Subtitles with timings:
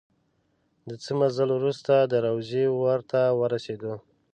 [0.89, 3.93] د څه مزل وروسته د روضې ور ته ورسېدو.